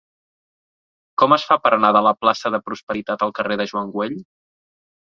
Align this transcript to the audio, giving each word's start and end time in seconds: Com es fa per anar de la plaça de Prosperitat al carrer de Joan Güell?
Com 1.23 1.35
es 1.37 1.45
fa 1.49 1.59
per 1.67 1.73
anar 1.77 1.93
de 1.99 2.03
la 2.09 2.15
plaça 2.23 2.53
de 2.57 2.63
Prosperitat 2.71 3.29
al 3.29 3.39
carrer 3.43 3.61
de 3.63 3.71
Joan 3.75 3.95
Güell? 3.99 4.23